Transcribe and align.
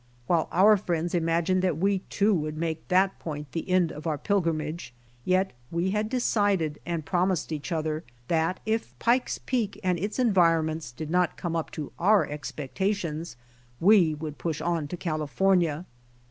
While 0.25 0.47
our 0.51 0.77
friends 0.77 1.13
imagined 1.13 1.61
that 1.61 1.77
we, 1.77 1.99
too, 1.99 2.33
would 2.33 2.57
make 2.57 2.87
that 2.87 3.19
iioint 3.19 3.45
the 3.51 3.69
end 3.69 3.91
of 3.91 4.07
our 4.07 4.17
pilgrimage, 4.17 4.95
yet 5.25 5.53
we 5.69 5.91
had 5.91 6.09
decided 6.09 6.79
and 6.87 7.05
promised 7.05 7.51
each 7.51 7.71
other 7.71 8.03
that 8.27 8.59
if 8.65 8.97
Pike's 8.97 9.37
Peak 9.37 9.79
and 9.83 9.99
its 9.99 10.17
enviponments 10.17 10.91
did 10.91 11.11
not 11.11 11.37
come 11.37 11.55
up 11.55 11.69
to 11.73 11.91
our 11.99 12.25
expectations 12.27 13.35
we 13.79 14.15
would 14.15 14.39
push 14.39 14.59
on 14.59 14.87
to 14.87 14.97
California. 14.97 15.85